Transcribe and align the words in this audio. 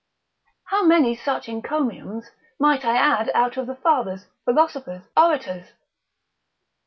How 0.63 0.83
many 0.83 1.15
such 1.15 1.47
encomiums 1.47 2.31
might 2.59 2.83
I 2.85 2.97
add 2.97 3.29
out 3.35 3.55
of 3.57 3.67
the 3.67 3.75
fathers, 3.75 4.25
philosophers, 4.45 5.03
orators? 5.15 5.73